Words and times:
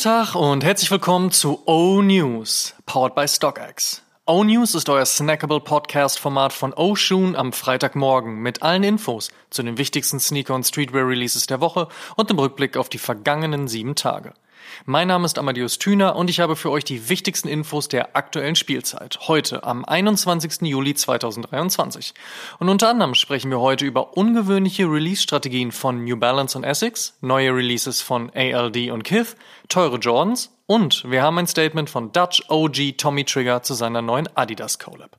Tag 0.00 0.34
und 0.34 0.64
herzlich 0.64 0.90
willkommen 0.90 1.30
zu 1.30 1.62
O 1.66 2.00
News, 2.00 2.74
powered 2.86 3.14
by 3.14 3.28
StockX. 3.28 4.02
O 4.24 4.44
News 4.44 4.74
ist 4.74 4.88
euer 4.88 5.04
snackable 5.04 5.60
Podcast-Format 5.60 6.54
von 6.54 6.72
O 6.72 6.96
am 7.36 7.52
Freitagmorgen 7.52 8.36
mit 8.36 8.62
allen 8.62 8.82
Infos 8.82 9.30
zu 9.50 9.62
den 9.62 9.76
wichtigsten 9.76 10.18
Sneaker- 10.18 10.54
und 10.54 10.64
Streetwear-Releases 10.64 11.48
der 11.48 11.60
Woche 11.60 11.86
und 12.16 12.30
dem 12.30 12.38
Rückblick 12.38 12.78
auf 12.78 12.88
die 12.88 12.96
vergangenen 12.96 13.68
sieben 13.68 13.94
Tage. 13.94 14.32
Mein 14.84 15.08
Name 15.08 15.26
ist 15.26 15.38
Amadeus 15.38 15.78
Thüner 15.78 16.16
und 16.16 16.30
ich 16.30 16.40
habe 16.40 16.56
für 16.56 16.70
euch 16.70 16.84
die 16.84 17.08
wichtigsten 17.08 17.48
Infos 17.48 17.88
der 17.88 18.16
aktuellen 18.16 18.56
Spielzeit. 18.56 19.18
Heute 19.28 19.64
am 19.64 19.84
21. 19.84 20.62
Juli 20.62 20.94
2023. 20.94 22.14
Und 22.58 22.68
unter 22.68 22.88
anderem 22.88 23.14
sprechen 23.14 23.50
wir 23.50 23.60
heute 23.60 23.84
über 23.84 24.16
ungewöhnliche 24.16 24.84
Release-Strategien 24.84 25.72
von 25.72 26.04
New 26.04 26.16
Balance 26.16 26.56
und 26.56 26.64
Essex, 26.64 27.16
neue 27.20 27.54
Releases 27.54 28.00
von 28.00 28.30
ALD 28.34 28.90
und 28.90 29.04
Kith, 29.04 29.36
teure 29.68 29.98
Jordans 29.98 30.50
und 30.66 31.10
wir 31.10 31.22
haben 31.22 31.38
ein 31.38 31.46
Statement 31.46 31.90
von 31.90 32.12
Dutch 32.12 32.44
OG 32.48 32.96
Tommy 32.96 33.24
Trigger 33.24 33.62
zu 33.62 33.74
seiner 33.74 34.02
neuen 34.02 34.28
Adidas 34.36 34.78
Collab. 34.78 35.18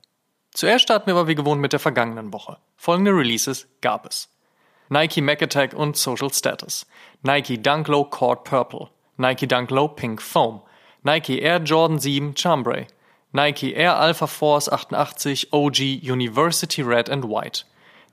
Zuerst 0.52 0.84
starten 0.84 1.06
wir 1.06 1.14
aber 1.14 1.28
wie 1.28 1.34
gewohnt 1.34 1.60
mit 1.60 1.72
der 1.72 1.80
vergangenen 1.80 2.32
Woche. 2.32 2.58
Folgende 2.76 3.12
Releases 3.12 3.66
gab 3.80 4.06
es. 4.06 4.28
Nike 4.88 5.22
Mac 5.22 5.42
Attack 5.42 5.72
und 5.72 5.96
Social 5.96 6.32
Status. 6.32 6.86
Nike 7.22 7.56
Dunk 7.56 7.88
Low 7.88 8.04
Cord 8.04 8.44
Purple. 8.44 8.88
Nike 9.18 9.46
Dunk 9.46 9.70
Low 9.70 9.88
Pink 9.88 10.20
Foam, 10.20 10.62
Nike 11.04 11.42
Air 11.42 11.58
Jordan 11.60 11.98
7 11.98 12.34
Chambray, 12.34 12.86
Nike 13.32 13.74
Air 13.74 13.96
Alpha 13.96 14.26
Force 14.26 14.68
88 14.68 15.48
OG 15.52 15.78
University 16.02 16.82
Red 16.82 17.08
and 17.08 17.24
White, 17.24 17.64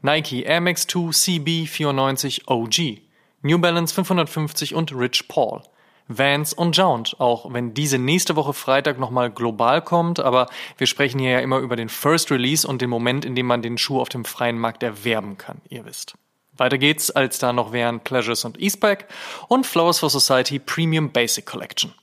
Nike 0.01 0.45
Air 0.45 0.61
Max 0.61 0.85
2 0.85 1.11
CB 1.11 1.67
94 1.67 2.47
OG, 2.47 3.01
New 3.41 3.57
Balance 3.57 3.93
550 3.93 4.75
und 4.75 4.93
Rich 4.93 5.27
Paul, 5.27 5.61
Vans 6.07 6.53
und 6.53 6.75
Jount, 6.75 7.15
auch 7.19 7.53
wenn 7.53 7.73
diese 7.73 7.99
nächste 7.99 8.35
Woche 8.35 8.53
Freitag 8.53 8.97
nochmal 8.97 9.29
global 9.29 9.81
kommt, 9.81 10.19
aber 10.19 10.47
wir 10.77 10.87
sprechen 10.87 11.19
hier 11.19 11.31
ja 11.31 11.39
immer 11.39 11.59
über 11.59 11.75
den 11.75 11.87
First 11.89 12.31
Release 12.31 12.67
und 12.67 12.81
den 12.81 12.89
Moment, 12.89 13.25
in 13.25 13.35
dem 13.35 13.45
man 13.45 13.61
den 13.61 13.77
Schuh 13.77 14.01
auf 14.01 14.09
dem 14.09 14.25
freien 14.25 14.57
Markt 14.57 14.83
erwerben 14.83 15.37
kann, 15.37 15.61
ihr 15.69 15.85
wisst. 15.85 16.15
Weiter 16.59 16.77
geht's, 16.77 17.11
als 17.11 17.39
da 17.39 17.53
noch 17.53 17.71
wären 17.71 17.99
Pleasures 18.01 18.45
und 18.45 18.59
Eastpack 18.59 19.07
und 19.47 19.65
Flowers 19.65 19.99
for 19.99 20.09
Society 20.09 20.59
Premium 20.59 21.11
Basic 21.11 21.45
Collection. 21.45 21.93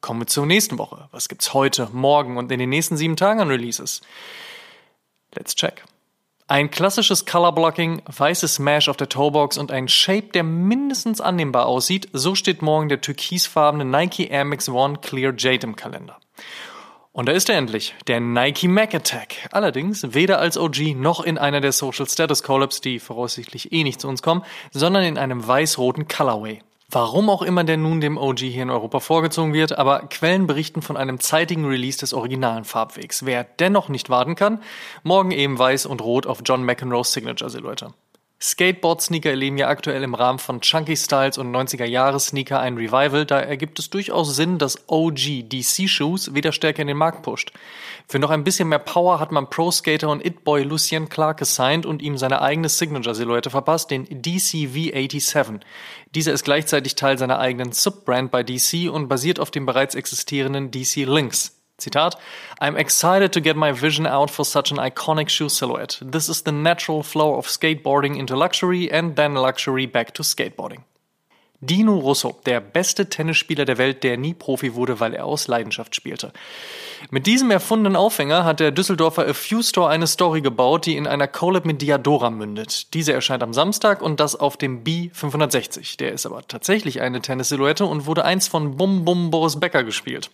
Kommen 0.00 0.20
wir 0.20 0.26
zur 0.26 0.46
nächsten 0.46 0.78
Woche. 0.78 1.08
Was 1.10 1.28
gibt's 1.28 1.52
heute, 1.54 1.88
morgen 1.92 2.36
und 2.36 2.52
in 2.52 2.58
den 2.58 2.68
nächsten 2.68 2.96
sieben 2.96 3.16
Tagen 3.16 3.40
an 3.40 3.48
Releases? 3.48 4.02
Let's 5.34 5.54
check. 5.54 5.84
Ein 6.48 6.70
klassisches 6.70 7.26
Color 7.26 7.52
Blocking, 7.52 8.02
weißes 8.06 8.54
Smash 8.54 8.88
auf 8.88 8.96
der 8.96 9.08
Toebox 9.08 9.58
und 9.58 9.72
ein 9.72 9.88
Shape, 9.88 10.28
der 10.28 10.44
mindestens 10.44 11.20
annehmbar 11.20 11.66
aussieht, 11.66 12.08
so 12.12 12.36
steht 12.36 12.62
morgen 12.62 12.88
der 12.88 13.00
türkisfarbene 13.00 13.84
Nike 13.84 14.28
Air 14.28 14.44
Max 14.44 14.68
One 14.68 14.98
Clear 14.98 15.34
Jade 15.36 15.66
im 15.66 15.74
Kalender. 15.74 16.20
Und 17.16 17.30
da 17.30 17.32
ist 17.32 17.48
er 17.48 17.56
endlich, 17.56 17.94
der 18.08 18.20
Nike 18.20 18.68
Mac 18.68 18.94
Attack. 18.94 19.48
Allerdings 19.50 20.12
weder 20.12 20.38
als 20.38 20.58
OG 20.58 20.94
noch 20.96 21.24
in 21.24 21.38
einer 21.38 21.62
der 21.62 21.72
Social 21.72 22.06
Status 22.06 22.42
Collabs, 22.42 22.82
die 22.82 22.98
voraussichtlich 22.98 23.72
eh 23.72 23.84
nicht 23.84 24.02
zu 24.02 24.08
uns 24.08 24.20
kommen, 24.20 24.42
sondern 24.70 25.02
in 25.02 25.16
einem 25.16 25.48
weiß-roten 25.48 26.08
Colorway. 26.08 26.60
Warum 26.90 27.30
auch 27.30 27.40
immer 27.40 27.64
der 27.64 27.78
nun 27.78 28.02
dem 28.02 28.18
OG 28.18 28.40
hier 28.40 28.64
in 28.64 28.68
Europa 28.68 29.00
vorgezogen 29.00 29.54
wird, 29.54 29.78
aber 29.78 30.00
Quellen 30.10 30.46
berichten 30.46 30.82
von 30.82 30.98
einem 30.98 31.18
zeitigen 31.18 31.64
Release 31.64 31.98
des 31.98 32.12
originalen 32.12 32.64
Farbwegs. 32.64 33.24
Wer 33.24 33.44
dennoch 33.44 33.88
nicht 33.88 34.10
warten 34.10 34.34
kann, 34.34 34.60
morgen 35.02 35.30
eben 35.30 35.58
weiß 35.58 35.86
und 35.86 36.02
rot 36.02 36.26
auf 36.26 36.40
John 36.44 36.64
McEnroe's 36.64 37.14
Signature 37.14 37.48
Silhouette. 37.48 37.94
Skateboard-Sneaker 38.38 39.30
erleben 39.30 39.56
ja 39.56 39.68
aktuell 39.68 40.02
im 40.02 40.12
Rahmen 40.12 40.38
von 40.38 40.60
Chunky 40.60 40.94
Styles 40.94 41.38
und 41.38 41.50
90er-Jahres-Sneaker 41.52 42.60
ein 42.60 42.76
Revival, 42.76 43.24
da 43.24 43.40
ergibt 43.40 43.78
es 43.78 43.88
durchaus 43.88 44.36
Sinn, 44.36 44.58
dass 44.58 44.88
OG 44.88 45.48
DC-Shoes 45.48 46.34
wieder 46.34 46.52
stärker 46.52 46.82
in 46.82 46.88
den 46.88 46.98
Markt 46.98 47.22
pusht. 47.22 47.52
Für 48.06 48.18
noch 48.18 48.28
ein 48.28 48.44
bisschen 48.44 48.68
mehr 48.68 48.78
Power 48.78 49.20
hat 49.20 49.32
man 49.32 49.48
Pro-Skater 49.48 50.10
und 50.10 50.22
It-Boy 50.22 50.64
Lucien 50.64 51.08
Clark 51.08 51.38
gesigned 51.38 51.86
und 51.86 52.02
ihm 52.02 52.18
seine 52.18 52.42
eigene 52.42 52.68
Signature-Silhouette 52.68 53.48
verpasst, 53.48 53.90
den 53.90 54.04
DC 54.04 54.68
V87. 54.68 55.60
Dieser 56.14 56.34
ist 56.34 56.44
gleichzeitig 56.44 56.94
Teil 56.94 57.16
seiner 57.16 57.38
eigenen 57.38 57.72
Sub-Brand 57.72 58.30
bei 58.30 58.42
DC 58.42 58.90
und 58.92 59.08
basiert 59.08 59.40
auf 59.40 59.50
dem 59.50 59.64
bereits 59.64 59.94
existierenden 59.94 60.70
DC 60.70 61.06
Lynx. 61.06 61.55
Zitat, 61.80 62.14
I'm 62.58 62.76
excited 62.76 63.32
to 63.32 63.40
get 63.40 63.54
my 63.56 63.70
vision 63.70 64.06
out 64.06 64.30
for 64.30 64.44
such 64.44 64.70
an 64.70 64.78
iconic 64.78 65.28
shoe 65.28 65.50
silhouette. 65.50 65.98
This 66.00 66.28
is 66.28 66.42
the 66.42 66.52
natural 66.52 67.02
flow 67.02 67.34
of 67.36 67.46
skateboarding 67.46 68.16
into 68.16 68.34
luxury 68.34 68.90
and 68.90 69.14
then 69.16 69.34
luxury 69.34 69.84
back 69.84 70.14
to 70.14 70.22
skateboarding. 70.22 70.84
Dino 71.60 71.96
Russo, 71.96 72.38
der 72.44 72.60
beste 72.60 73.08
Tennisspieler 73.08 73.64
der 73.64 73.78
Welt, 73.78 74.04
der 74.04 74.18
nie 74.18 74.34
Profi 74.34 74.74
wurde, 74.74 75.00
weil 75.00 75.14
er 75.14 75.24
aus 75.24 75.48
Leidenschaft 75.48 75.94
spielte. 75.94 76.32
Mit 77.10 77.26
diesem 77.26 77.50
erfundenen 77.50 77.96
Aufhänger 77.96 78.44
hat 78.44 78.60
der 78.60 78.70
Düsseldorfer 78.70 79.26
A 79.28 79.34
Few 79.34 79.62
Store 79.62 79.88
eine 79.88 80.06
Story 80.06 80.40
gebaut, 80.40 80.86
die 80.86 80.96
in 80.96 81.06
einer 81.06 81.28
Collab 81.28 81.64
mit 81.64 81.82
Diadora 81.82 82.30
mündet. 82.30 82.94
Diese 82.94 83.12
erscheint 83.12 83.42
am 83.42 83.52
Samstag 83.52 84.02
und 84.02 84.18
das 84.18 84.34
auf 84.34 84.56
dem 84.56 84.82
B560. 84.82 85.98
Der 85.98 86.12
ist 86.12 86.26
aber 86.26 86.46
tatsächlich 86.46 87.00
eine 87.00 87.20
Tennissilhouette 87.20 87.84
und 87.84 88.06
wurde 88.06 88.24
einst 88.24 88.48
von 88.48 88.76
Bum 88.76 89.04
Bum 89.04 89.30
Boris 89.30 89.60
Becker 89.60 89.84
gespielt. 89.84 90.30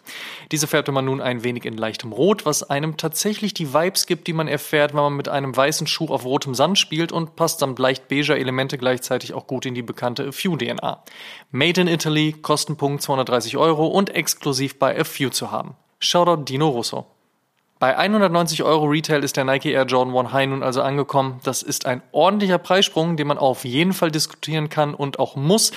Diese 0.50 0.66
färbte 0.66 0.93
man 0.93 1.05
nun 1.05 1.21
ein 1.21 1.44
wenig 1.44 1.65
in 1.65 1.77
leichtem 1.77 2.12
Rot, 2.12 2.47
was 2.47 2.62
einem 2.62 2.97
tatsächlich 2.97 3.55
die 3.55 3.75
Vibes 3.75 4.06
gibt, 4.06 4.27
die 4.27 4.32
man 4.32 4.49
erfährt, 4.49 4.94
wenn 4.94 5.03
man 5.03 5.16
mit 5.16 5.28
einem 5.28 5.56
weißen 5.56 5.87
Schuh 5.87 6.09
auf 6.09 6.25
rotem 6.25 6.55
Sand 6.55 6.78
spielt 6.78 7.12
und 7.12 7.37
passt 7.37 7.61
samt 7.61 7.78
leicht 7.78 8.09
beiger 8.09 8.37
Elemente 8.37 8.78
gleichzeitig 8.78 9.34
auch 9.34 9.47
gut 9.47 9.66
in 9.66 9.75
die 9.75 9.82
bekannte 9.82 10.28
A 10.28 10.32
Few 10.32 10.56
DNA. 10.56 11.03
Made 11.50 11.81
in 11.81 11.89
Italy, 11.89 12.33
Kostenpunkt 12.33 13.03
230 13.03 13.56
Euro 13.56 13.87
und 13.87 14.11
exklusiv 14.11 14.78
bei 14.78 14.99
A 14.99 15.05
Few 15.05 15.31
zu 15.31 15.50
haben. 15.50 15.77
Shoutout 15.99 16.45
Dino 16.45 16.69
Russo. 16.69 17.06
Bei 17.78 17.99
190 17.99 18.62
Euro 18.62 18.84
Retail 18.84 19.25
ist 19.25 19.37
der 19.37 19.45
Nike 19.45 19.73
Air 19.73 19.87
Jordan 19.87 20.17
1 20.17 20.33
High 20.33 20.49
nun 20.50 20.62
also 20.62 20.83
angekommen. 20.83 21.41
Das 21.43 21.65
ist 21.65 21.84
ein 21.84 22.00
ordentlicher 22.12 22.59
Preissprung, 22.59 23.17
den 23.17 23.27
man 23.27 23.39
auf 23.39 23.65
jeden 23.65 23.93
Fall 23.93 24.12
diskutieren 24.12 24.69
kann 24.69 24.95
und 24.95 25.19
auch 25.19 25.34
muss. 25.34 25.73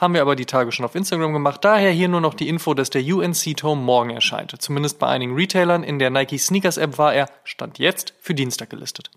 Haben 0.00 0.14
wir 0.14 0.22
aber 0.22 0.36
die 0.36 0.46
Tage 0.46 0.72
schon 0.72 0.86
auf 0.86 0.94
Instagram 0.94 1.32
gemacht. 1.32 1.64
Daher 1.64 1.90
hier 1.90 2.08
nur 2.08 2.20
noch 2.20 2.34
die 2.34 2.48
Info, 2.48 2.72
dass 2.72 2.88
der 2.88 3.02
UNC 3.02 3.56
Tome 3.56 3.82
morgen 3.82 4.10
erscheint. 4.10 4.54
Zumindest 4.62 4.98
bei 4.98 5.08
einigen 5.08 5.34
Retailern. 5.34 5.82
In 5.82 5.98
der 5.98 6.10
Nike 6.10 6.38
Sneakers 6.38 6.78
App 6.78 6.96
war 6.96 7.12
er, 7.12 7.26
stand 7.44 7.78
jetzt, 7.78 8.14
für 8.20 8.32
Dienstag 8.32 8.70
gelistet. 8.70 9.10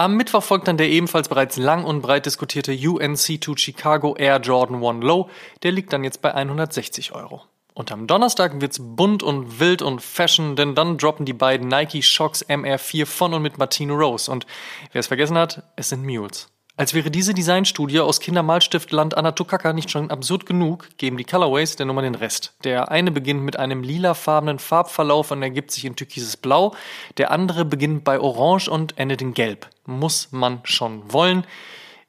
Am 0.00 0.16
Mittwoch 0.16 0.42
folgt 0.42 0.66
dann 0.66 0.78
der 0.78 0.88
ebenfalls 0.88 1.28
bereits 1.28 1.58
lang 1.58 1.84
und 1.84 2.00
breit 2.00 2.24
diskutierte 2.24 2.72
UNC2 2.72 3.58
Chicago 3.58 4.16
Air 4.16 4.38
Jordan 4.40 4.82
1 4.82 5.04
Low. 5.04 5.28
Der 5.62 5.72
liegt 5.72 5.92
dann 5.92 6.04
jetzt 6.04 6.22
bei 6.22 6.34
160 6.34 7.12
Euro. 7.12 7.42
Und 7.74 7.92
am 7.92 8.06
Donnerstag 8.06 8.62
wird's 8.62 8.78
bunt 8.80 9.22
und 9.22 9.60
wild 9.60 9.82
und 9.82 10.00
fashion, 10.00 10.56
denn 10.56 10.74
dann 10.74 10.96
droppen 10.96 11.26
die 11.26 11.34
beiden 11.34 11.68
Nike 11.68 12.02
Shocks 12.02 12.42
MR4 12.42 13.04
von 13.04 13.34
und 13.34 13.42
mit 13.42 13.58
Martino 13.58 13.94
Rose. 13.94 14.30
Und 14.30 14.46
wer 14.92 15.00
es 15.00 15.08
vergessen 15.08 15.36
hat, 15.36 15.64
es 15.76 15.90
sind 15.90 16.02
Mules. 16.02 16.48
Als 16.80 16.94
wäre 16.94 17.10
diese 17.10 17.34
Designstudie 17.34 18.00
aus 18.00 18.20
Kindermalstiftland 18.20 19.14
Anatukaka 19.14 19.74
nicht 19.74 19.90
schon 19.90 20.10
absurd 20.10 20.46
genug, 20.46 20.88
geben 20.96 21.18
die 21.18 21.24
Colorways 21.24 21.76
der 21.76 21.84
Nummer 21.84 22.00
den 22.00 22.14
Rest. 22.14 22.54
Der 22.64 22.90
eine 22.90 23.10
beginnt 23.10 23.42
mit 23.42 23.58
einem 23.58 23.82
lilafarbenen 23.82 24.58
Farbverlauf 24.58 25.30
und 25.30 25.42
ergibt 25.42 25.72
sich 25.72 25.84
in 25.84 25.94
türkises 25.94 26.38
Blau. 26.38 26.74
Der 27.18 27.32
andere 27.32 27.66
beginnt 27.66 28.04
bei 28.04 28.18
Orange 28.18 28.70
und 28.70 28.96
endet 28.96 29.20
in 29.20 29.34
Gelb. 29.34 29.68
Muss 29.84 30.32
man 30.32 30.60
schon 30.64 31.12
wollen. 31.12 31.46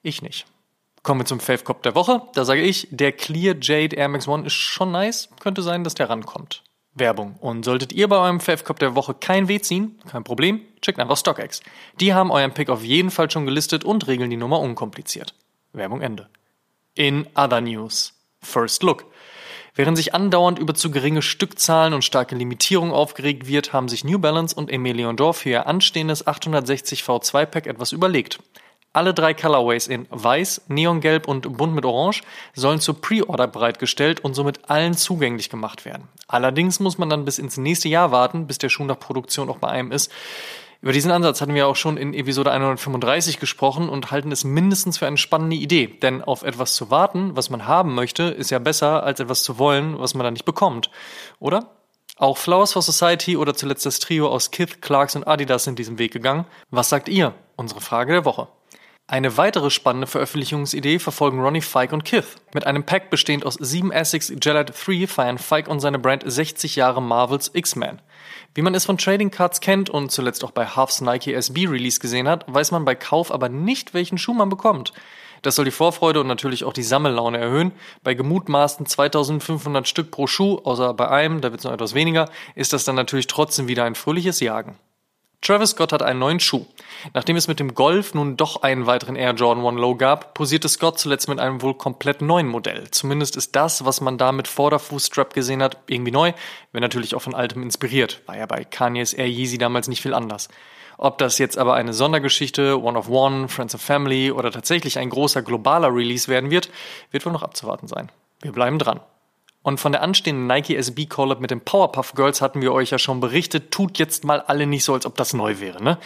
Ich 0.04 0.22
nicht. 0.22 0.46
Kommen 1.04 1.20
wir 1.20 1.26
zum 1.26 1.42
Fave 1.42 1.66
Cop 1.66 1.84
der 1.84 1.94
Woche. 1.94 2.22
Da 2.34 2.46
sage 2.46 2.62
ich, 2.62 2.88
der 2.92 3.12
Clear 3.12 3.58
Jade 3.60 3.98
Air 3.98 4.08
Max 4.08 4.26
One 4.26 4.46
ist 4.46 4.54
schon 4.54 4.94
nice. 4.94 5.28
Könnte 5.42 5.64
sein, 5.64 5.84
dass 5.84 5.96
der 5.96 6.10
rankommt. 6.10 6.64
Werbung. 6.94 7.36
Und 7.40 7.64
solltet 7.64 7.94
ihr 7.94 8.08
bei 8.08 8.18
eurem 8.18 8.40
Fave 8.40 8.64
Cop 8.64 8.80
der 8.80 8.96
Woche 8.96 9.14
kein 9.14 9.48
Weh 9.48 9.60
ziehen, 9.60 10.00
kein 10.10 10.24
Problem, 10.24 10.62
checkt 10.82 11.00
einfach 11.00 11.18
StockX. 11.18 11.62
Die 12.00 12.14
haben 12.14 12.32
euren 12.32 12.54
Pick 12.54 12.70
auf 12.70 12.84
jeden 12.84 13.12
Fall 13.12 13.32
schon 13.32 13.46
gelistet 13.46 13.84
und 13.84 14.08
regeln 14.08 14.30
die 14.30 14.38
Nummer 14.38 14.60
unkompliziert. 14.60 15.34
Werbung 15.74 16.02
Ende. 16.02 16.30
In 16.96 17.28
other 17.36 17.62
news. 17.62 18.14
First 18.42 18.84
Look. 18.84 19.06
Während 19.74 19.96
sich 19.96 20.14
andauernd 20.14 20.60
über 20.60 20.74
zu 20.74 20.92
geringe 20.92 21.22
Stückzahlen 21.22 21.94
und 21.94 22.04
starke 22.04 22.36
Limitierung 22.36 22.92
aufgeregt 22.92 23.48
wird, 23.48 23.72
haben 23.72 23.88
sich 23.88 24.04
New 24.04 24.20
Balance 24.20 24.54
und 24.54 24.70
Emilion 24.70 25.16
Dorf 25.16 25.38
für 25.38 25.50
ihr 25.50 25.68
anstehendes 25.68 26.28
860 26.28 27.04
V2 27.04 27.46
Pack 27.46 27.68
etwas 27.68 27.94
überlegt. 27.94 28.40
Alle 28.94 29.14
drei 29.14 29.34
Colorways 29.34 29.88
in 29.88 30.06
Weiß, 30.10 30.64
Neongelb 30.68 31.26
und 31.28 31.58
Bunt 31.58 31.74
mit 31.74 31.86
Orange 31.86 32.24
sollen 32.54 32.82
zur 32.82 33.00
Pre-Order 33.00 33.48
bereitgestellt 33.48 34.20
und 34.20 34.34
somit 34.34 34.70
allen 34.70 34.96
zugänglich 34.96 35.50
gemacht 35.50 35.86
werden. 35.86 36.10
Allerdings 36.28 36.82
muss 36.82 36.98
man 36.98 37.10
dann 37.10 37.24
bis 37.24 37.40
ins 37.40 37.56
nächste 37.56 37.88
Jahr 37.88 38.12
warten, 38.12 38.48
bis 38.48 38.58
der 38.58 38.68
Schuh 38.68 38.84
nach 38.84 39.00
Produktion 39.00 39.50
auch 39.50 39.60
bei 39.60 39.70
einem 39.70 39.94
ist. 39.94 40.12
Über 40.82 40.92
diesen 40.92 41.12
Ansatz 41.12 41.40
hatten 41.40 41.54
wir 41.54 41.68
auch 41.68 41.76
schon 41.78 41.96
in 41.96 42.14
Episode 42.14 42.52
135 42.52 43.40
gesprochen 43.40 43.88
und 43.88 44.12
halten 44.12 44.32
es 44.32 44.44
mindestens 44.44 44.98
für 44.98 45.08
eine 45.08 45.18
spannende 45.18 45.56
Idee. 45.56 45.88
Denn 45.88 46.22
auf 46.22 46.44
etwas 46.44 46.74
zu 46.74 46.90
warten, 46.90 47.36
was 47.36 47.50
man 47.50 47.68
haben 47.68 47.94
möchte, 47.96 48.24
ist 48.24 48.50
ja 48.50 48.60
besser, 48.60 49.04
als 49.04 49.22
etwas 49.22 49.44
zu 49.44 49.58
wollen, 49.58 50.00
was 50.00 50.16
man 50.16 50.26
dann 50.26 50.34
nicht 50.34 50.44
bekommt. 50.44 50.90
Oder? 51.40 51.70
Auch 52.18 52.38
Flowers 52.38 52.74
for 52.74 52.82
Society 52.82 53.38
oder 53.38 53.54
zuletzt 53.54 53.86
das 53.86 54.00
Trio 54.00 54.28
aus 54.28 54.52
Kith, 54.52 54.82
Clarks 54.82 55.16
und 55.16 55.28
Adidas 55.28 55.64
sind 55.64 55.80
diesen 55.80 55.98
Weg 55.98 56.12
gegangen. 56.12 56.46
Was 56.72 56.90
sagt 56.90 57.08
ihr? 57.08 57.36
Unsere 57.56 57.80
Frage 57.80 58.12
der 58.12 58.26
Woche. 58.26 58.48
Eine 59.12 59.36
weitere 59.36 59.72
spannende 59.72 60.08
Veröffentlichungsidee 60.08 60.98
verfolgen 60.98 61.42
Ronnie 61.42 61.60
Fike 61.60 61.94
und 61.94 62.06
Kith. 62.06 62.38
Mit 62.54 62.66
einem 62.66 62.86
Pack 62.86 63.10
bestehend 63.10 63.46
aus 63.46 63.56
sieben 63.56 63.92
Essex 63.92 64.32
Gelad 64.38 64.72
3 64.74 65.06
feiern 65.06 65.38
Fike 65.38 65.70
und 65.70 65.82
seine 65.82 66.00
Brand 66.00 66.24
60 66.26 66.78
Jahre 66.78 67.02
Marvels 67.02 67.52
X-Men. 67.54 68.02
Wie 68.56 68.62
man 68.62 68.74
es 68.74 68.86
von 68.86 68.98
Trading 68.98 69.30
Cards 69.30 69.60
kennt 69.60 69.90
und 69.90 70.14
zuletzt 70.14 70.46
auch 70.46 70.52
bei 70.52 70.66
Huffs 70.66 71.02
Nike 71.02 71.34
SB 71.34 71.68
Release 71.68 72.00
gesehen 72.00 72.30
hat, 72.30 72.46
weiß 72.48 72.72
man 72.72 72.86
bei 72.86 72.96
Kauf 72.96 73.34
aber 73.34 73.50
nicht, 73.50 73.94
welchen 73.94 74.18
Schuh 74.18 74.34
man 74.34 74.48
bekommt. 74.48 74.94
Das 75.42 75.58
soll 75.58 75.66
die 75.66 75.72
Vorfreude 75.72 76.22
und 76.22 76.28
natürlich 76.28 76.64
auch 76.64 76.72
die 76.72 76.82
Sammellaune 76.82 77.38
erhöhen. 77.38 77.74
Bei 78.04 78.14
gemutmaßten 78.14 78.86
2500 78.86 79.90
Stück 79.90 80.12
pro 80.12 80.26
Schuh, 80.26 80.62
außer 80.64 80.94
bei 80.94 81.10
einem, 81.10 81.42
da 81.42 81.52
wird 81.52 81.60
es 81.60 81.66
noch 81.66 81.74
etwas 81.74 81.94
weniger, 81.94 82.30
ist 82.56 82.72
das 82.72 82.86
dann 82.86 82.96
natürlich 82.96 83.28
trotzdem 83.28 83.68
wieder 83.68 83.84
ein 83.84 83.96
fröhliches 83.96 84.40
Jagen. 84.40 84.78
Travis 85.42 85.72
Scott 85.72 85.92
hat 85.92 86.04
einen 86.04 86.20
neuen 86.20 86.40
Schuh. 86.40 86.68
Nachdem 87.16 87.36
es 87.36 87.48
mit 87.48 87.60
dem 87.60 87.74
Golf 87.74 88.14
nun 88.14 88.38
doch 88.38 88.62
einen 88.62 88.86
weiteren 88.86 89.16
Air 89.16 89.34
Jordan 89.34 89.66
1 89.66 89.82
Low 89.82 89.96
gab, 89.96 90.36
posierte 90.36 90.70
Scott 90.70 91.00
zuletzt 91.00 91.28
mit 91.28 91.40
einem 91.40 91.64
wohl 91.64 91.74
komplett 91.74 92.22
neuen 92.22 92.48
Modell. 92.48 92.92
Zumindest 92.92 93.36
ist 93.38 93.56
das, 93.56 93.84
was 93.84 94.02
man 94.02 94.20
da 94.20 94.32
mit 94.32 94.48
Vorderfußstrap 94.48 95.34
gesehen 95.34 95.64
hat, 95.64 95.78
irgendwie 95.88 96.12
neu, 96.12 96.34
wenn 96.74 96.82
natürlich 96.82 97.16
auch 97.16 97.24
von 97.24 97.34
altem 97.34 97.64
inspiriert. 97.64 98.22
War 98.28 98.38
ja 98.38 98.46
bei 98.46 98.64
Kanye's 98.64 99.14
Air 99.14 99.28
Yeezy 99.28 99.58
damals 99.58 99.88
nicht 99.88 100.02
viel 100.02 100.14
anders. 100.14 100.48
Ob 101.00 101.18
das 101.18 101.40
jetzt 101.40 101.58
aber 101.58 101.74
eine 101.74 101.94
Sondergeschichte, 101.94 102.80
One 102.80 103.00
of 103.00 103.10
One, 103.10 103.48
Friends 103.48 103.74
of 103.74 103.82
Family 103.82 104.30
oder 104.30 104.52
tatsächlich 104.52 105.00
ein 105.00 105.10
großer 105.10 105.42
globaler 105.42 105.92
Release 105.92 106.28
werden 106.28 106.52
wird, 106.52 106.70
wird 107.10 107.26
wohl 107.26 107.34
noch 107.34 107.42
abzuwarten 107.42 107.88
sein. 107.88 108.12
Wir 108.44 108.52
bleiben 108.52 108.78
dran. 108.78 109.00
Und 109.64 109.80
von 109.80 109.92
der 109.92 110.02
anstehenden 110.02 110.48
Nike 110.48 110.76
SB 110.76 111.06
Collab 111.06 111.40
mit 111.40 111.52
den 111.52 111.62
Powerpuff 111.62 112.14
Girls 112.14 112.42
hatten 112.42 112.62
wir 112.62 112.74
euch 112.74 112.90
ja 112.90 112.98
schon 112.98 113.20
berichtet. 113.20 113.72
Tut 113.72 114.00
jetzt 114.00 114.24
mal 114.24 114.42
alle 114.42 114.66
nicht 114.66 114.84
so, 114.84 114.94
als 114.94 115.06
ob 115.06 115.16
das 115.16 115.34
neu 115.34 115.60
wäre, 115.60 115.84
ne? 115.84 115.98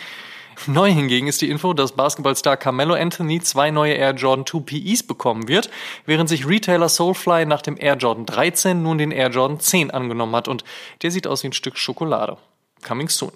Neu 0.68 0.90
hingegen 0.92 1.28
ist 1.28 1.42
die 1.42 1.50
Info, 1.50 1.74
dass 1.74 1.92
Basketballstar 1.94 2.57
Carmelo 2.57 2.94
Anthony 2.94 3.42
zwei 3.42 3.72
neue 3.72 3.94
Air 3.94 4.13
Jordan 4.16 4.46
2 4.46 4.60
PEs 4.60 5.04
bekommen 5.04 5.48
wird, 5.48 5.69
während 6.06 6.30
sich 6.30 6.48
Retailer 6.48 6.88
Soulfly 6.88 7.46
nach 7.46 7.62
dem 7.62 7.78
Air 7.78 7.98
Jordan 7.98 8.25
13 8.25 8.81
nun 8.81 8.98
den 8.98 9.12
Air 9.12 9.30
Jordan 9.30 9.60
10 9.60 9.92
angenommen 9.92 10.36
hat 10.36 10.48
und 10.48 10.63
der 11.02 11.12
sieht 11.12 11.28
aus 11.28 11.44
wie 11.44 11.48
ein 11.48 11.54
Stück 11.54 11.78
Schokolade. 11.78 12.38
Coming 12.86 13.10
soon. 13.10 13.31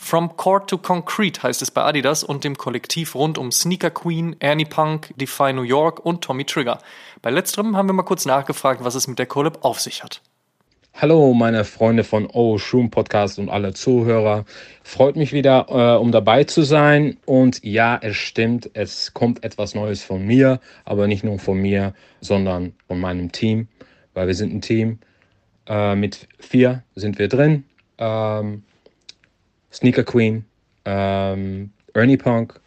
From 0.00 0.36
Court 0.36 0.70
to 0.70 0.78
Concrete 0.78 1.42
heißt 1.42 1.60
es 1.60 1.72
bei 1.72 1.82
Adidas 1.82 2.22
und 2.22 2.44
dem 2.44 2.56
Kollektiv 2.56 3.14
rund 3.14 3.36
um 3.36 3.50
Sneaker 3.52 3.90
Queen, 3.90 4.36
Ernie 4.38 4.64
Punk, 4.64 5.12
Defy 5.16 5.52
New 5.52 5.62
York 5.62 6.06
und 6.06 6.22
Tommy 6.22 6.44
Trigger. 6.46 6.78
Bei 7.20 7.30
letzterem 7.30 7.76
haben 7.76 7.88
wir 7.88 7.92
mal 7.92 8.04
kurz 8.04 8.24
nachgefragt, 8.24 8.82
was 8.84 8.94
es 8.94 9.06
mit 9.06 9.18
der 9.18 9.26
Collab 9.26 9.64
auf 9.64 9.80
sich 9.80 10.02
hat. 10.02 10.22
Hallo, 10.94 11.34
meine 11.34 11.64
Freunde 11.64 12.04
von 12.04 12.26
Oh 12.32 12.56
Shroom 12.58 12.90
Podcast 12.90 13.38
und 13.38 13.50
alle 13.50 13.74
Zuhörer. 13.74 14.46
Freut 14.82 15.16
mich 15.16 15.32
wieder, 15.32 15.66
äh, 15.68 16.00
um 16.00 16.10
dabei 16.10 16.44
zu 16.44 16.62
sein. 16.62 17.18
Und 17.26 17.62
ja, 17.62 17.98
es 18.00 18.16
stimmt, 18.16 18.70
es 18.74 19.12
kommt 19.12 19.44
etwas 19.44 19.74
Neues 19.74 20.02
von 20.02 20.24
mir, 20.24 20.60
aber 20.86 21.06
nicht 21.06 21.24
nur 21.24 21.38
von 21.38 21.58
mir, 21.58 21.92
sondern 22.20 22.72
von 22.86 22.98
meinem 22.98 23.30
Team, 23.32 23.68
weil 24.14 24.28
wir 24.28 24.34
sind 24.34 24.54
ein 24.54 24.62
Team. 24.62 25.00
Äh, 25.66 25.96
mit 25.96 26.28
vier 26.38 26.84
sind 26.94 27.18
wir 27.18 27.28
drin. 27.28 27.64
Ähm, 27.98 28.62
Sneaker 29.72 30.04
Queen, 30.04 30.44
ähm, 30.84 31.70
Ernie 31.94 32.16
Punk 32.16 32.60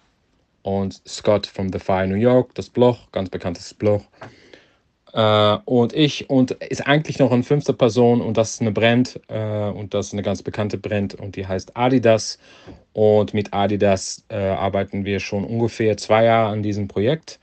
und 0.63 1.01
Scott 1.07 1.47
from 1.47 1.71
The 1.71 1.79
Fire 1.79 2.07
New 2.07 2.15
York, 2.15 2.53
das 2.55 2.69
Bloch, 2.69 3.11
ganz 3.11 3.29
bekanntes 3.29 3.73
Bloch. 3.73 4.03
Äh, 5.13 5.57
und 5.65 5.93
ich 5.93 6.29
und 6.29 6.51
ist 6.51 6.87
eigentlich 6.87 7.19
noch 7.19 7.31
eine 7.31 7.43
fünfte 7.43 7.73
Person 7.73 8.21
und 8.21 8.37
das 8.37 8.53
ist 8.53 8.61
eine 8.61 8.71
Brand 8.71 9.19
äh, 9.27 9.69
und 9.69 9.93
das 9.93 10.07
ist 10.07 10.13
eine 10.13 10.21
ganz 10.21 10.41
bekannte 10.41 10.77
Brand 10.77 11.15
und 11.15 11.35
die 11.35 11.45
heißt 11.45 11.75
Adidas. 11.75 12.39
Und 12.93 13.33
mit 13.33 13.53
Adidas 13.53 14.23
äh, 14.29 14.35
arbeiten 14.35 15.05
wir 15.05 15.19
schon 15.19 15.43
ungefähr 15.43 15.97
zwei 15.97 16.25
Jahre 16.25 16.51
an 16.51 16.63
diesem 16.63 16.87
Projekt. 16.87 17.39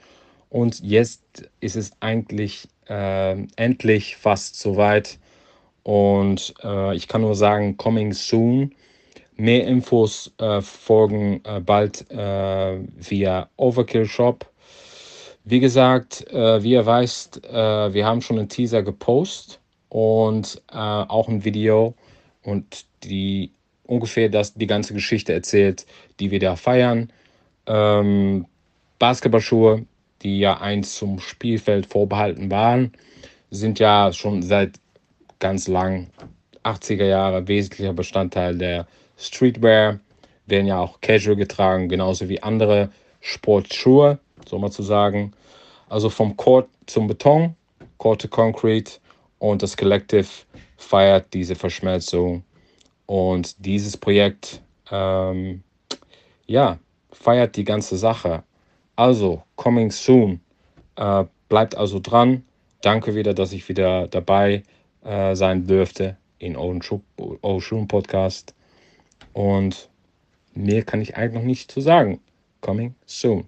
Und 0.51 0.81
jetzt 0.81 1.49
ist 1.61 1.77
es 1.77 1.93
eigentlich 2.01 2.69
äh, 2.89 3.37
endlich 3.57 4.17
fast 4.17 4.59
soweit. 4.59 5.19
Und 5.83 6.55
äh, 6.63 6.95
ich 6.97 7.09
kann 7.09 7.21
nur 7.23 7.35
sagen, 7.35 7.77
coming 7.77 8.13
soon. 8.13 8.75
Mehr 9.41 9.69
Infos 9.69 10.33
äh, 10.39 10.61
folgen 10.61 11.41
äh, 11.45 11.61
bald 11.61 12.11
äh, 12.11 12.81
via 12.97 13.49
Overkill 13.57 14.05
Shop. 14.05 14.45
Wie 15.45 15.61
gesagt, 15.61 16.27
äh, 16.33 16.61
wie 16.63 16.73
ihr 16.73 16.85
weißt, 16.85 17.45
äh, 17.45 17.95
wir 17.95 18.05
haben 18.05 18.21
schon 18.21 18.41
einen 18.41 18.49
Teaser 18.49 18.83
gepostet 18.83 19.61
und 19.91 20.61
äh, 20.73 20.77
auch 20.77 21.29
ein 21.29 21.45
Video 21.45 21.95
und 22.43 22.85
die 23.05 23.53
ungefähr 23.85 24.29
das, 24.29 24.55
die 24.55 24.67
ganze 24.67 24.93
Geschichte 24.93 25.33
erzählt, 25.33 25.87
die 26.19 26.33
wir 26.33 26.41
da 26.41 26.57
feiern. 26.57 27.13
Ähm, 27.67 28.45
Basketballschuhe, 28.99 29.87
die 30.23 30.41
ja 30.41 30.61
einst 30.61 30.97
zum 30.97 31.21
Spielfeld 31.21 31.87
vorbehalten 31.87 32.51
waren, 32.51 32.93
sind 33.53 33.79
ja 33.79 34.13
schon 34.13 34.43
seit 34.43 34.81
ganz 35.39 35.69
lang 35.69 36.09
80er 36.65 37.05
Jahre 37.05 37.47
wesentlicher 37.47 37.93
Bestandteil 37.93 38.59
der 38.59 38.89
Streetwear 39.19 39.99
werden 40.47 40.67
ja 40.67 40.79
auch 40.79 41.01
casual 41.01 41.37
getragen, 41.37 41.89
genauso 41.89 42.29
wie 42.29 42.43
andere 42.43 42.91
Sportschuhe, 43.21 44.19
so 44.47 44.59
mal 44.59 44.71
zu 44.71 44.83
sagen. 44.83 45.33
Also 45.89 46.09
vom 46.09 46.37
Court 46.37 46.69
zum 46.87 47.07
Beton, 47.07 47.55
Court 47.99 48.23
to 48.23 48.29
Concrete 48.29 48.93
und 49.39 49.63
das 49.63 49.77
Collective 49.77 50.29
feiert 50.77 51.35
diese 51.35 51.55
Verschmelzung. 51.55 52.45
Und 53.07 53.55
dieses 53.65 53.97
Projekt, 53.97 54.63
ähm, 54.91 55.63
ja, 56.47 56.79
feiert 57.11 57.57
die 57.57 57.65
ganze 57.65 57.97
Sache. 57.97 58.43
Also, 58.97 59.43
coming 59.57 59.91
soon. 59.91 60.41
Äh, 60.97 61.25
bleibt 61.49 61.77
also 61.77 62.01
dran. 62.01 62.45
Danke 62.83 63.15
wieder, 63.15 63.35
dass 63.35 63.53
ich 63.53 63.69
wieder 63.69 64.09
dabei 64.09 64.63
äh, 65.05 65.35
sein 65.35 65.67
dürfte 65.67 66.17
in 66.39 66.57
Ocean 66.57 67.89
Podcast. 67.89 68.55
Und 69.39 69.89
mehr 70.53 70.83
kann 70.83 71.01
ich 71.01 71.17
eigentlich 71.17 71.35
noch 71.35 71.47
nicht 71.47 71.71
zu 71.71 71.81
sagen. 71.81 72.21
Coming 72.61 72.97
soon. 73.07 73.47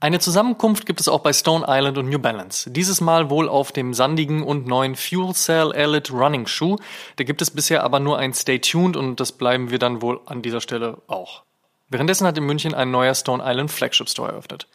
Eine 0.00 0.18
Zusammenkunft 0.18 0.84
gibt 0.84 1.00
es 1.00 1.08
auch 1.08 1.20
bei 1.20 1.32
Stone 1.32 1.64
Island 1.66 1.96
und 1.96 2.10
New 2.10 2.18
Balance. 2.18 2.70
Dieses 2.70 3.00
Mal 3.00 3.30
wohl 3.30 3.48
auf 3.48 3.72
dem 3.72 3.94
sandigen 3.94 4.42
und 4.42 4.66
neuen 4.66 4.94
Fuel 4.94 5.32
Cell 5.32 5.72
Elite 5.72 6.12
Running 6.12 6.46
Shoe. 6.46 6.76
Da 7.16 7.24
gibt 7.24 7.40
es 7.40 7.50
bisher 7.50 7.84
aber 7.84 8.00
nur 8.00 8.18
ein 8.18 8.34
Stay 8.34 8.58
Tuned 8.58 8.98
und 8.98 9.18
das 9.18 9.32
bleiben 9.32 9.70
wir 9.70 9.78
dann 9.78 10.02
wohl 10.02 10.20
an 10.26 10.42
dieser 10.42 10.60
Stelle 10.60 10.98
auch. 11.06 11.44
Währenddessen 11.88 12.26
hat 12.26 12.36
in 12.36 12.44
München 12.44 12.74
ein 12.74 12.90
neuer 12.90 13.14
Stone 13.14 13.42
Island 13.46 13.70
Flagship 13.70 14.10
Store 14.10 14.30
eröffnet. 14.30 14.68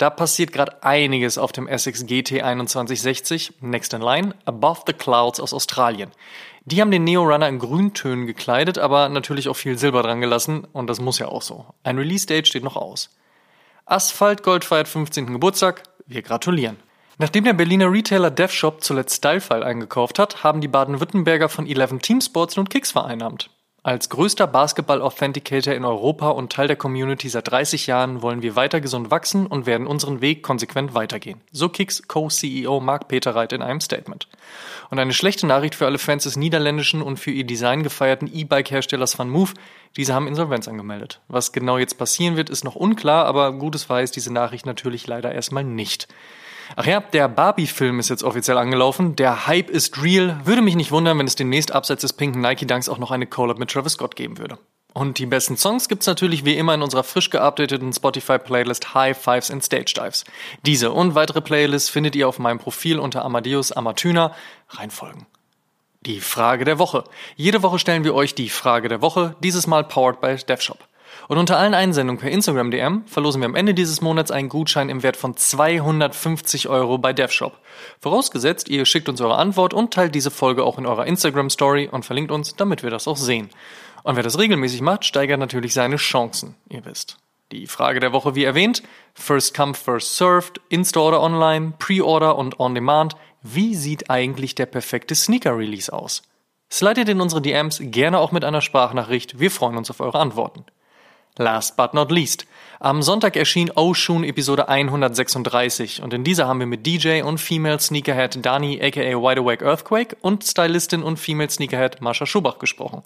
Da 0.00 0.08
passiert 0.08 0.52
gerade 0.52 0.82
einiges 0.82 1.36
auf 1.36 1.52
dem 1.52 1.68
Essex 1.68 2.06
GT 2.06 2.40
2160 2.40 3.60
Next 3.60 3.92
in 3.92 4.00
Line 4.00 4.34
Above 4.46 4.80
the 4.86 4.94
Clouds 4.94 5.40
aus 5.40 5.52
Australien. 5.52 6.10
Die 6.64 6.80
haben 6.80 6.90
den 6.90 7.04
Neo 7.04 7.22
Runner 7.22 7.46
in 7.46 7.58
Grüntönen 7.58 8.26
gekleidet, 8.26 8.78
aber 8.78 9.10
natürlich 9.10 9.50
auch 9.50 9.56
viel 9.56 9.76
Silber 9.76 10.02
dran 10.02 10.22
gelassen 10.22 10.66
und 10.72 10.86
das 10.86 11.02
muss 11.02 11.18
ja 11.18 11.28
auch 11.28 11.42
so. 11.42 11.66
Ein 11.82 11.98
Release-Date 11.98 12.48
steht 12.48 12.64
noch 12.64 12.76
aus. 12.76 13.14
Asphalt 13.84 14.42
Gold 14.42 14.64
feiert 14.64 14.88
15. 14.88 15.34
Geburtstag. 15.34 15.82
Wir 16.06 16.22
gratulieren. 16.22 16.78
Nachdem 17.18 17.44
der 17.44 17.52
Berliner 17.52 17.92
Retailer 17.92 18.30
DevShop 18.30 18.82
zuletzt 18.82 19.18
Stylefile 19.18 19.66
eingekauft 19.66 20.18
hat, 20.18 20.42
haben 20.42 20.62
die 20.62 20.68
Baden-Württemberger 20.68 21.50
von 21.50 21.66
11 21.66 21.98
Teamsports 22.00 22.56
nun 22.56 22.70
Kicks 22.70 22.92
vereinnahmt. 22.92 23.50
Als 23.82 24.10
größter 24.10 24.46
Basketball-Authenticator 24.46 25.72
in 25.72 25.86
Europa 25.86 26.28
und 26.28 26.52
Teil 26.52 26.66
der 26.66 26.76
Community 26.76 27.30
seit 27.30 27.50
30 27.50 27.86
Jahren 27.86 28.20
wollen 28.20 28.42
wir 28.42 28.54
weiter 28.54 28.78
gesund 28.78 29.10
wachsen 29.10 29.46
und 29.46 29.64
werden 29.64 29.86
unseren 29.86 30.20
Weg 30.20 30.42
konsequent 30.42 30.92
weitergehen. 30.92 31.40
So 31.50 31.70
Kicks 31.70 32.06
Co-CEO 32.06 32.80
Marc 32.80 33.08
Peterreit 33.08 33.54
in 33.54 33.62
einem 33.62 33.80
Statement. 33.80 34.28
Und 34.90 34.98
eine 34.98 35.14
schlechte 35.14 35.46
Nachricht 35.46 35.74
für 35.74 35.86
alle 35.86 35.96
Fans 35.96 36.24
des 36.24 36.36
niederländischen 36.36 37.00
und 37.00 37.18
für 37.18 37.30
ihr 37.30 37.44
Design 37.44 37.82
gefeierten 37.82 38.30
E-Bike-Herstellers 38.30 39.18
Van 39.18 39.30
Move. 39.30 39.52
Diese 39.96 40.12
haben 40.12 40.28
Insolvenz 40.28 40.68
angemeldet. 40.68 41.20
Was 41.28 41.52
genau 41.52 41.78
jetzt 41.78 41.96
passieren 41.96 42.36
wird, 42.36 42.50
ist 42.50 42.64
noch 42.64 42.76
unklar, 42.76 43.24
aber 43.24 43.50
Gutes 43.52 43.88
weiß 43.88 44.10
diese 44.10 44.30
Nachricht 44.30 44.66
natürlich 44.66 45.06
leider 45.06 45.32
erstmal 45.32 45.64
nicht. 45.64 46.06
Ach 46.76 46.86
ja, 46.86 47.00
der 47.00 47.28
Barbie-Film 47.28 47.98
ist 47.98 48.08
jetzt 48.08 48.22
offiziell 48.22 48.58
angelaufen. 48.58 49.16
Der 49.16 49.46
Hype 49.46 49.70
ist 49.70 50.02
real. 50.02 50.40
Würde 50.44 50.62
mich 50.62 50.76
nicht 50.76 50.92
wundern, 50.92 51.18
wenn 51.18 51.26
es 51.26 51.34
demnächst 51.34 51.72
abseits 51.72 52.02
des 52.02 52.12
pinken 52.12 52.40
Nike 52.40 52.66
Dunks 52.66 52.88
auch 52.88 52.98
noch 52.98 53.10
eine 53.10 53.26
Collab 53.26 53.58
mit 53.58 53.70
Travis 53.70 53.94
Scott 53.94 54.16
geben 54.16 54.38
würde. 54.38 54.58
Und 54.92 55.18
die 55.18 55.26
besten 55.26 55.56
Songs 55.56 55.88
gibt's 55.88 56.06
natürlich 56.06 56.44
wie 56.44 56.56
immer 56.56 56.74
in 56.74 56.82
unserer 56.82 57.04
frisch 57.04 57.30
geupdateten 57.30 57.92
Spotify-Playlist 57.92 58.94
High 58.94 59.16
Fives 59.16 59.50
and 59.50 59.64
Stage 59.64 59.94
Dives. 59.96 60.24
Diese 60.66 60.90
und 60.90 61.14
weitere 61.14 61.40
Playlists 61.40 61.88
findet 61.88 62.16
ihr 62.16 62.28
auf 62.28 62.38
meinem 62.38 62.58
Profil 62.58 62.98
unter 62.98 63.24
Amadeus 63.24 63.72
Amatuna. 63.72 64.34
Reinfolgen. 64.68 65.26
Die 66.06 66.20
Frage 66.20 66.64
der 66.64 66.78
Woche. 66.78 67.04
Jede 67.36 67.62
Woche 67.62 67.78
stellen 67.78 68.04
wir 68.04 68.14
euch 68.14 68.34
die 68.34 68.48
Frage 68.48 68.88
der 68.88 69.02
Woche, 69.02 69.36
dieses 69.42 69.66
Mal 69.66 69.84
powered 69.84 70.20
by 70.20 70.36
DevShop. 70.36 70.78
Und 71.30 71.38
unter 71.38 71.58
allen 71.58 71.74
Einsendungen 71.74 72.20
per 72.20 72.32
Instagram 72.32 72.72
DM 72.72 73.06
verlosen 73.06 73.40
wir 73.40 73.46
am 73.46 73.54
Ende 73.54 73.72
dieses 73.72 74.00
Monats 74.00 74.32
einen 74.32 74.48
Gutschein 74.48 74.88
im 74.88 75.04
Wert 75.04 75.16
von 75.16 75.36
250 75.36 76.68
Euro 76.68 76.98
bei 76.98 77.12
DevShop. 77.12 77.56
Vorausgesetzt, 78.00 78.68
ihr 78.68 78.84
schickt 78.84 79.08
uns 79.08 79.20
eure 79.20 79.36
Antwort 79.36 79.72
und 79.72 79.94
teilt 79.94 80.16
diese 80.16 80.32
Folge 80.32 80.64
auch 80.64 80.76
in 80.76 80.86
eurer 80.86 81.06
Instagram 81.06 81.48
Story 81.48 81.88
und 81.88 82.04
verlinkt 82.04 82.32
uns, 82.32 82.56
damit 82.56 82.82
wir 82.82 82.90
das 82.90 83.06
auch 83.06 83.16
sehen. 83.16 83.48
Und 84.02 84.16
wer 84.16 84.24
das 84.24 84.40
regelmäßig 84.40 84.80
macht, 84.80 85.04
steigert 85.04 85.38
natürlich 85.38 85.72
seine 85.72 85.98
Chancen, 85.98 86.56
ihr 86.68 86.84
wisst. 86.84 87.16
Die 87.52 87.68
Frage 87.68 88.00
der 88.00 88.12
Woche 88.12 88.34
wie 88.34 88.42
erwähnt, 88.42 88.82
First 89.14 89.54
Come, 89.54 89.74
First 89.74 90.16
Served, 90.16 90.60
Insta 90.68 90.98
oder 90.98 91.22
Online, 91.22 91.74
Pre-Order 91.78 92.36
und 92.38 92.58
On 92.58 92.74
Demand, 92.74 93.14
wie 93.40 93.76
sieht 93.76 94.10
eigentlich 94.10 94.56
der 94.56 94.66
perfekte 94.66 95.14
Sneaker-Release 95.14 95.92
aus? 95.92 96.22
Slidet 96.72 97.08
in 97.08 97.20
unsere 97.20 97.40
DMs 97.40 97.78
gerne 97.80 98.18
auch 98.18 98.32
mit 98.32 98.44
einer 98.44 98.62
Sprachnachricht, 98.62 99.38
wir 99.38 99.52
freuen 99.52 99.76
uns 99.76 99.90
auf 99.90 100.00
eure 100.00 100.18
Antworten. 100.18 100.64
Last 101.36 101.76
but 101.76 101.94
not 101.94 102.10
least, 102.10 102.46
am 102.82 103.02
Sonntag 103.02 103.36
erschien 103.36 103.70
Oshun 103.70 104.24
Episode 104.24 104.70
136 104.70 106.02
und 106.02 106.14
in 106.14 106.24
dieser 106.24 106.48
haben 106.48 106.60
wir 106.60 106.66
mit 106.66 106.86
DJ 106.86 107.20
und 107.20 107.36
Female 107.36 107.78
Sneakerhead 107.78 108.44
Dani 108.44 108.80
aka 108.82 109.00
Wide 109.00 109.42
Awake 109.42 109.62
Earthquake 109.62 110.16
und 110.22 110.44
Stylistin 110.44 111.02
und 111.02 111.18
Female 111.18 111.50
Sneakerhead 111.50 112.00
Marsha 112.00 112.24
Schubach 112.24 112.58
gesprochen. 112.58 113.02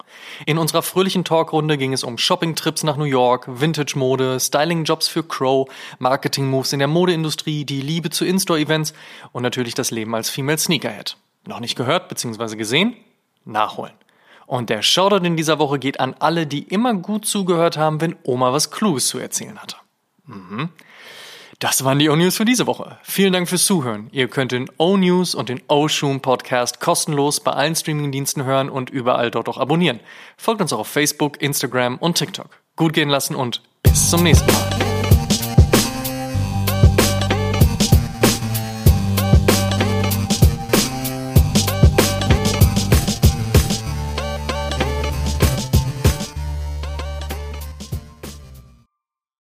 In 0.46 0.58
unserer 0.58 0.82
fröhlichen 0.82 1.24
Talkrunde 1.24 1.76
ging 1.76 1.92
es 1.92 2.04
um 2.04 2.18
Shopping-Trips 2.18 2.84
nach 2.84 2.96
New 2.96 3.02
York, 3.02 3.46
Vintage-Mode, 3.48 4.38
Styling-Jobs 4.38 5.08
für 5.08 5.24
Crow, 5.24 5.68
Marketing-Moves 5.98 6.72
in 6.72 6.78
der 6.78 6.86
Modeindustrie, 6.86 7.64
die 7.64 7.80
Liebe 7.80 8.10
zu 8.10 8.24
In-Store-Events 8.24 8.94
und 9.32 9.42
natürlich 9.42 9.74
das 9.74 9.90
Leben 9.90 10.14
als 10.14 10.30
Female 10.30 10.58
Sneakerhead. 10.58 11.16
Noch 11.48 11.58
nicht 11.58 11.74
gehört 11.74 12.08
bzw. 12.08 12.54
gesehen? 12.54 12.94
Nachholen. 13.44 13.92
Und 14.46 14.70
der 14.70 14.82
Shoutout 14.82 15.24
in 15.24 15.36
dieser 15.36 15.58
Woche 15.58 15.78
geht 15.78 16.00
an 16.00 16.14
alle, 16.18 16.46
die 16.46 16.62
immer 16.62 16.94
gut 16.94 17.26
zugehört 17.26 17.76
haben, 17.76 18.00
wenn 18.00 18.16
Oma 18.24 18.52
was 18.52 18.70
Kluges 18.70 19.06
zu 19.06 19.18
erzählen 19.18 19.58
hatte. 19.58 19.76
Mhm. 20.26 20.70
Das 21.60 21.84
waren 21.84 21.98
die 21.98 22.10
O-News 22.10 22.36
für 22.36 22.44
diese 22.44 22.66
Woche. 22.66 22.98
Vielen 23.02 23.32
Dank 23.32 23.48
fürs 23.48 23.64
Zuhören. 23.64 24.08
Ihr 24.12 24.28
könnt 24.28 24.52
den 24.52 24.68
O-News 24.76 25.34
und 25.34 25.48
den 25.48 25.62
O-Shoom 25.68 26.20
Podcast 26.20 26.80
kostenlos 26.80 27.40
bei 27.40 27.52
allen 27.52 27.76
Streamingdiensten 27.76 28.44
hören 28.44 28.68
und 28.68 28.90
überall 28.90 29.30
dort 29.30 29.48
auch 29.48 29.58
abonnieren. 29.58 30.00
Folgt 30.36 30.60
uns 30.60 30.72
auch 30.72 30.80
auf 30.80 30.88
Facebook, 30.88 31.40
Instagram 31.40 31.96
und 31.96 32.18
TikTok. 32.18 32.50
Gut 32.76 32.92
gehen 32.92 33.08
lassen 33.08 33.36
und 33.36 33.62
bis 33.82 34.10
zum 34.10 34.24
nächsten 34.24 34.52
Mal. 34.52 34.93